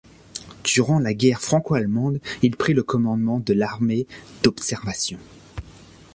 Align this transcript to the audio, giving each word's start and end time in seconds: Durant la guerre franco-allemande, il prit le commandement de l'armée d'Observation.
Durant 0.63 0.97
la 0.97 1.13
guerre 1.13 1.41
franco-allemande, 1.41 2.21
il 2.41 2.55
prit 2.55 2.73
le 2.73 2.81
commandement 2.81 3.39
de 3.39 3.53
l'armée 3.53 4.07
d'Observation. 4.41 5.19